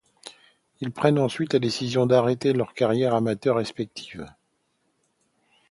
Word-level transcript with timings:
Ils 0.79 0.89
prennent 0.91 1.19
ensuite 1.19 1.53
la 1.53 1.59
décision 1.59 2.07
d'arrêter 2.07 2.53
leurs 2.53 2.73
carrières 2.73 3.13
amateurs 3.13 3.57
respectives. 3.57 4.25